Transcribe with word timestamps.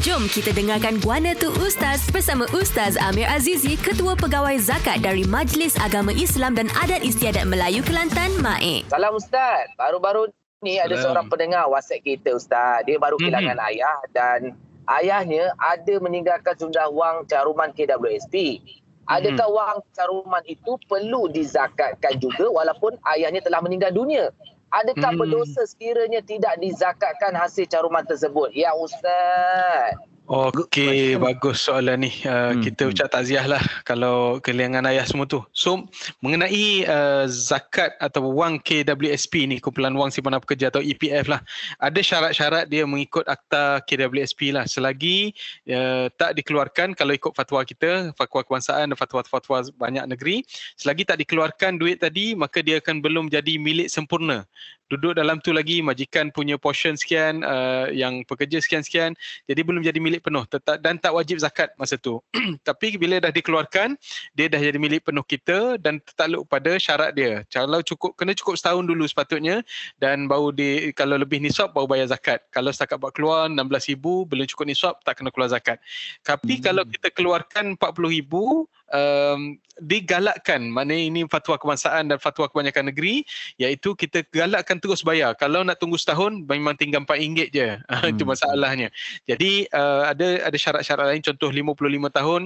Jom 0.00 0.24
kita 0.32 0.56
dengarkan 0.56 0.96
Guana 1.04 1.36
Tu 1.36 1.52
Ustaz 1.60 2.08
bersama 2.08 2.48
Ustaz 2.56 2.96
Amir 2.96 3.28
Azizi, 3.28 3.76
Ketua 3.76 4.16
Pegawai 4.16 4.56
Zakat 4.56 5.04
dari 5.04 5.28
Majlis 5.28 5.76
Agama 5.76 6.08
Islam 6.08 6.56
dan 6.56 6.72
Adat 6.72 7.04
Istiadat 7.04 7.44
Melayu 7.44 7.84
Kelantan, 7.84 8.32
MAIK. 8.40 8.88
Salam 8.88 9.12
Ustaz. 9.12 9.68
Baru-baru 9.76 10.32
ni 10.64 10.80
ada 10.80 10.96
Salam. 10.96 11.04
seorang 11.04 11.26
pendengar 11.28 11.68
WhatsApp 11.68 12.00
kita 12.00 12.32
Ustaz. 12.32 12.80
Dia 12.88 12.96
baru 12.96 13.20
Mhm. 13.20 13.28
kehilangan 13.28 13.58
ayah 13.68 13.98
dan 14.16 14.40
ayahnya 14.88 15.52
ada 15.60 15.94
meninggalkan 16.00 16.56
jumlah 16.56 16.88
wang 16.96 17.28
caruman 17.28 17.68
KWSP. 17.68 18.56
Adakah 19.04 19.48
Mhm. 19.52 19.56
wang 19.60 19.78
caruman 19.92 20.44
itu 20.48 20.80
perlu 20.88 21.28
dizakatkan 21.28 22.16
juga 22.16 22.48
walaupun 22.48 22.96
ayahnya 23.04 23.44
telah 23.44 23.60
meninggal 23.60 23.92
dunia? 23.92 24.32
Adakah 24.70 25.10
Hmm. 25.14 25.20
berdosa 25.20 25.66
sekiranya 25.66 26.22
tidak 26.22 26.54
dizakatkan 26.62 27.34
hasil 27.34 27.66
caruman 27.66 28.06
tersebut? 28.06 28.54
Ya 28.54 28.70
Ustaz. 28.74 30.09
Okey, 30.30 31.18
bagus 31.18 31.66
soalan 31.66 32.06
ni. 32.06 32.14
Uh, 32.22 32.50
Hmm, 32.50 32.62
kita 32.62 32.86
hmm. 32.86 32.92
ucap 32.94 33.08
takziah 33.10 33.46
lah 33.50 33.62
kalau 33.82 34.38
kehilangan 34.38 34.86
ayah 34.90 35.02
semua 35.02 35.26
tu. 35.26 35.42
So, 35.50 35.90
mengenai 36.22 36.86
uh, 36.86 37.24
zakat 37.26 37.98
atau 37.98 38.30
wang 38.30 38.62
KWSP 38.62 39.50
ni, 39.50 39.56
kumpulan 39.58 39.94
wang 39.94 40.14
simpanan 40.14 40.38
pekerja 40.38 40.68
atau 40.68 40.84
EPF 40.84 41.30
lah, 41.30 41.40
ada 41.80 42.00
syarat-syarat 42.02 42.68
dia 42.68 42.84
mengikut 42.84 43.24
akta 43.26 43.82
KWSP 43.86 44.54
lah. 44.54 44.68
Selagi 44.68 45.32
uh, 45.72 46.06
tak 46.14 46.38
dikeluarkan, 46.38 46.92
kalau 46.94 47.10
ikut 47.10 47.32
fatwa 47.34 47.66
kita, 47.66 48.12
fatwa 48.14 48.46
kebangsaan 48.46 48.92
dan 48.92 48.96
fatwa-fatwa 48.98 49.66
banyak 49.78 50.04
negeri, 50.10 50.46
selagi 50.76 51.08
tak 51.08 51.18
dikeluarkan 51.24 51.80
duit 51.80 51.98
tadi, 51.98 52.38
maka 52.38 52.60
dia 52.60 52.78
akan 52.78 53.02
belum 53.02 53.26
jadi 53.32 53.58
milik 53.58 53.90
sempurna. 53.90 54.44
Duduk 54.90 55.14
dalam 55.14 55.38
tu 55.38 55.54
lagi, 55.54 55.78
majikan 55.86 56.34
punya 56.34 56.58
portion 56.58 56.98
sekian, 56.98 57.46
uh, 57.46 57.86
yang 57.94 58.26
pekerja 58.26 58.58
sekian-sekian, 58.58 59.14
jadi 59.46 59.60
belum 59.62 59.86
jadi 59.86 60.02
milik 60.02 60.19
penuh 60.22 60.44
tetap 60.46 60.76
dan 60.80 60.96
tak 60.96 61.12
wajib 61.12 61.40
zakat 61.40 61.72
masa 61.76 61.98
tu. 61.98 62.20
Tapi 62.68 62.96
bila 62.96 63.18
dah 63.18 63.32
dikeluarkan, 63.32 63.96
dia 64.36 64.46
dah 64.46 64.60
jadi 64.60 64.76
milik 64.76 65.08
penuh 65.08 65.24
kita 65.24 65.80
dan 65.80 65.98
tertakluk 66.00 66.46
pada 66.46 66.76
syarat 66.76 67.12
dia. 67.16 67.42
Kalau 67.48 67.80
cukup 67.82 68.14
kena 68.14 68.36
cukup 68.36 68.54
setahun 68.60 68.84
dulu 68.86 69.04
sepatutnya 69.08 69.64
dan 69.98 70.30
baru 70.30 70.54
di 70.54 70.94
kalau 70.94 71.18
lebih 71.18 71.42
nisab 71.42 71.72
baru 71.72 71.88
bayar 71.88 72.08
zakat. 72.12 72.44
Kalau 72.54 72.70
setakat 72.70 73.00
buat 73.00 73.12
keluar 73.16 73.50
16,000 73.50 73.98
belum 74.00 74.46
cukup 74.48 74.66
nisab 74.68 74.94
tak 75.02 75.20
kena 75.20 75.34
keluar 75.34 75.50
zakat. 75.50 75.82
Tapi 76.22 76.60
Hmm. 76.60 76.64
kalau 76.64 76.82
kita 76.86 77.08
keluarkan 77.10 77.74
40,000 77.76 78.68
um, 78.90 79.56
digalakkan 79.80 80.68
maknanya 80.68 81.04
ini 81.08 81.20
fatwa 81.24 81.56
kebangsaan 81.56 82.12
dan 82.12 82.20
fatwa 82.20 82.50
kebanyakan 82.52 82.92
negeri 82.92 83.24
iaitu 83.56 83.96
kita 83.96 84.26
galakkan 84.28 84.76
terus 84.76 85.00
bayar 85.00 85.32
kalau 85.38 85.64
nak 85.64 85.80
tunggu 85.80 85.96
setahun 85.96 86.44
memang 86.44 86.76
tinggal 86.76 87.00
RM4 87.08 87.48
je 87.48 87.68
hmm. 87.80 88.12
itu 88.12 88.22
masalahnya 88.28 88.92
jadi 89.24 89.64
uh, 89.72 90.09
ada 90.12 90.28
ada 90.46 90.56
syarat-syarat 90.58 91.06
lain. 91.14 91.22
Contoh 91.22 91.50
55 91.50 92.10
tahun 92.10 92.42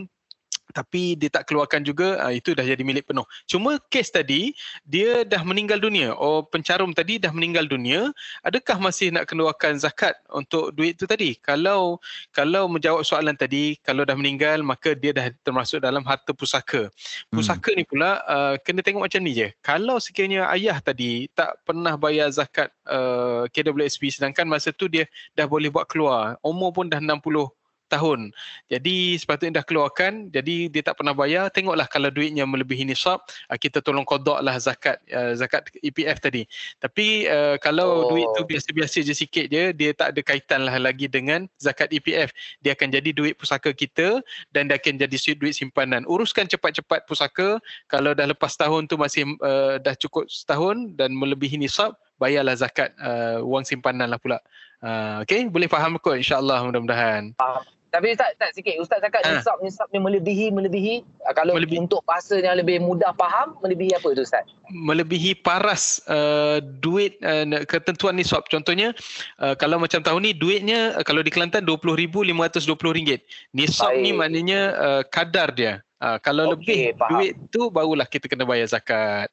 tapi 0.74 1.14
dia 1.14 1.30
tak 1.30 1.46
keluarkan 1.46 1.86
juga 1.86 2.18
uh, 2.18 2.34
itu 2.34 2.52
dah 2.52 2.66
jadi 2.66 2.82
milik 2.82 3.06
penuh. 3.06 3.22
Cuma 3.46 3.78
kes 3.88 4.10
tadi 4.10 4.50
dia 4.82 5.22
dah 5.22 5.40
meninggal 5.46 5.78
dunia. 5.78 6.10
Oh 6.18 6.42
pencarum 6.42 6.90
tadi 6.90 7.22
dah 7.22 7.30
meninggal 7.30 7.70
dunia, 7.70 8.10
adakah 8.42 8.82
masih 8.82 9.14
nak 9.14 9.30
keluarkan 9.30 9.78
zakat 9.78 10.18
untuk 10.34 10.74
duit 10.74 10.98
tu 10.98 11.06
tadi? 11.06 11.38
Kalau 11.38 12.02
kalau 12.34 12.66
menjawab 12.66 13.06
soalan 13.06 13.38
tadi, 13.38 13.78
kalau 13.86 14.02
dah 14.02 14.18
meninggal 14.18 14.66
maka 14.66 14.98
dia 14.98 15.14
dah 15.14 15.30
termasuk 15.46 15.78
dalam 15.78 16.02
harta 16.02 16.34
pusaka. 16.34 16.90
Pusaka 17.30 17.70
ni 17.78 17.86
pula 17.86 18.18
uh, 18.26 18.54
kena 18.58 18.82
tengok 18.82 19.06
macam 19.06 19.22
ni 19.22 19.38
je. 19.38 19.48
Kalau 19.62 20.02
sekiranya 20.02 20.50
ayah 20.50 20.82
tadi 20.82 21.30
tak 21.32 21.62
pernah 21.62 21.94
bayar 21.94 22.26
zakat 22.34 22.74
uh, 22.90 23.46
KWSP 23.54 24.10
sedangkan 24.10 24.50
masa 24.50 24.74
tu 24.74 24.90
dia 24.90 25.06
dah 25.38 25.46
boleh 25.46 25.70
buat 25.70 25.86
keluar, 25.86 26.34
umur 26.42 26.74
pun 26.74 26.90
dah 26.90 26.98
60 26.98 27.14
tahun. 27.88 28.32
Jadi 28.68 29.18
sepatutnya 29.20 29.60
dah 29.60 29.66
keluarkan, 29.66 30.32
jadi 30.32 30.68
dia 30.72 30.82
tak 30.84 31.00
pernah 31.00 31.12
bayar, 31.12 31.48
tengoklah 31.52 31.86
kalau 31.88 32.08
duitnya 32.08 32.44
melebihi 32.48 32.88
nisab, 32.88 33.20
uh, 33.50 33.58
kita 33.58 33.84
tolong 33.84 34.04
kodok 34.04 34.40
lah 34.40 34.56
zakat 34.58 35.00
uh, 35.12 35.36
zakat 35.36 35.68
EPF 35.80 36.18
tadi. 36.20 36.44
Tapi 36.80 37.28
uh, 37.28 37.56
kalau 37.60 37.86
Oh. 37.94 38.10
duit 38.10 38.26
tu 38.34 38.42
biasa-biasa 38.42 39.06
je 39.06 39.14
sikit 39.14 39.46
je, 39.48 39.70
dia 39.70 39.90
tak 39.94 40.16
ada 40.16 40.20
kaitan 40.24 40.66
lah 40.66 40.76
lagi 40.80 41.06
dengan 41.06 41.46
zakat 41.60 41.92
EPF. 41.94 42.32
Dia 42.64 42.74
akan 42.74 42.90
jadi 42.90 43.10
duit 43.14 43.34
pusaka 43.38 43.70
kita 43.70 44.18
dan 44.50 44.66
dia 44.66 44.76
akan 44.80 44.98
jadi 44.98 45.16
duit 45.38 45.54
simpanan. 45.54 46.02
Uruskan 46.08 46.50
cepat-cepat 46.50 47.06
pusaka, 47.06 47.62
kalau 47.86 48.12
dah 48.12 48.26
lepas 48.26 48.56
tahun 48.58 48.90
tu 48.90 48.98
masih 48.98 49.24
uh, 49.40 49.78
dah 49.78 49.94
cukup 49.94 50.26
setahun 50.26 50.96
dan 50.98 51.14
melebihi 51.14 51.60
nisab, 51.60 51.94
bayarlah 52.16 52.54
zakat 52.54 52.94
uh, 52.98 53.42
wang 53.42 53.62
simpanan 53.62 54.10
lah 54.10 54.18
pula. 54.18 54.38
Uh, 54.84 55.24
okay, 55.24 55.48
boleh 55.48 55.64
faham 55.64 55.96
kot 55.96 56.20
insyaAllah 56.20 56.60
mudah-mudahan. 56.64 57.32
Tapi 57.88 58.10
Ustaz, 58.10 58.34
tak 58.42 58.50
sikit. 58.58 58.74
Ustaz 58.82 58.98
cakap 58.98 59.22
Ha. 59.22 59.38
nisab, 59.38 59.54
nisab 59.62 59.86
ni 59.94 60.02
melebihi, 60.02 60.50
melebihi. 60.50 61.06
Ah, 61.22 61.30
Kalau 61.30 61.54
Melebihi. 61.54 61.78
untuk 61.78 62.02
bahasa 62.02 62.34
yang 62.42 62.58
lebih 62.58 62.82
mudah 62.82 63.14
faham, 63.14 63.54
melebihi 63.62 63.94
apa 63.94 64.10
tu 64.10 64.26
Ustaz? 64.26 64.42
melebihi 64.66 65.38
paras 65.38 66.02
uh, 66.10 66.58
duit 66.82 67.14
uh, 67.22 67.46
ketentuan 67.70 68.18
nisab. 68.18 68.42
Contohnya 68.50 68.90
uh, 69.38 69.54
kalau 69.54 69.78
macam 69.78 70.02
tahun 70.02 70.26
ni 70.26 70.32
duitnya 70.34 70.98
uh, 70.98 71.06
kalau 71.06 71.22
di 71.22 71.30
Kelantan 71.30 71.62
RM20,520. 71.62 73.22
Nisab 73.54 73.94
ni 73.94 74.10
Baik. 74.10 74.18
maknanya 74.18 74.60
uh, 74.74 75.02
kadar 75.06 75.54
dia. 75.54 75.83
Uh, 76.02 76.18
kalau 76.20 76.52
Okey, 76.52 76.90
lebih 76.90 76.98
faham. 76.98 77.10
duit 77.16 77.32
tu 77.54 77.70
barulah 77.70 78.04
kita 78.04 78.26
kena 78.26 78.42
bayar 78.42 78.66
zakat. 78.66 79.30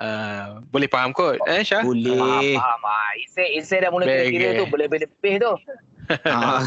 Uh, 0.00 0.64
boleh 0.72 0.88
faham 0.90 1.12
kot 1.12 1.38
eh 1.46 1.62
Syah? 1.62 1.84
Boleh. 1.86 2.56
Faham, 2.58 2.80
faham. 2.80 2.80
Ah, 2.88 3.12
Isai, 3.20 3.46
Isai 3.60 3.78
dah 3.84 3.90
mula 3.94 4.08
Baik, 4.08 4.32
kira 4.32 4.48
eh. 4.52 4.58
tu, 4.58 4.64
berlebih-lebih 4.68 5.34
tu. 5.38 5.52
Ah, 6.26 6.66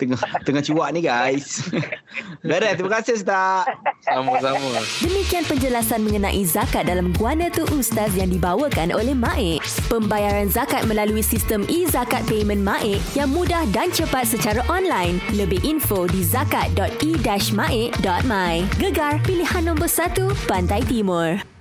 tengah 0.00 0.18
tengah 0.42 0.62
cuak 0.62 0.92
ni 0.92 1.00
guys. 1.04 1.62
Beres, 2.48 2.76
terima 2.76 2.90
kasih 3.00 3.14
Ustaz. 3.20 3.64
Sama-sama. 4.04 4.80
Demikian 5.00 5.44
penjelasan 5.48 6.04
mengenai 6.04 6.44
zakat 6.44 6.84
dalam 6.86 7.12
Guana 7.16 7.48
Tu 7.48 7.64
Ustaz 7.72 8.12
yang 8.18 8.28
dibawakan 8.30 8.92
oleh 8.92 9.14
MAIK. 9.16 9.62
Pembayaran 9.88 10.50
zakat 10.52 10.84
melalui 10.84 11.22
sistem 11.24 11.64
e-zakat 11.70 12.20
payment 12.28 12.60
MAIK 12.60 13.00
yang 13.16 13.32
mudah 13.32 13.64
dan 13.72 13.88
cepat 13.94 14.26
secara 14.28 14.60
online. 14.68 15.20
Lebih 15.32 15.64
info 15.64 16.04
di 16.10 16.20
zakat.e-maik.my. 16.20 18.54
Gegar 18.80 19.20
pilihan 19.24 19.64
nombor 19.64 19.88
1 19.88 20.20
Pantai 20.50 20.82
Timur. 20.84 21.53